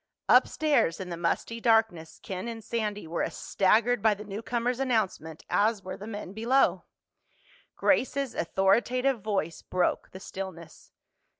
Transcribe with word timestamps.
Upstairs, 0.27 0.99
in 0.99 1.11
the 1.11 1.15
musty 1.15 1.59
darkness, 1.61 2.19
Ken 2.23 2.47
and 2.47 2.63
Sandy 2.63 3.05
were 3.05 3.21
as 3.21 3.37
staggered 3.37 4.01
by 4.01 4.15
the 4.15 4.23
newcomer's 4.23 4.79
announcement 4.79 5.43
as 5.47 5.83
were 5.83 5.95
the 5.95 6.07
men 6.07 6.33
below. 6.33 6.85
Grace's 7.75 8.33
authoritative 8.33 9.21
voice 9.21 9.61
broke 9.61 10.09
the 10.09 10.19
stillness. 10.19 10.91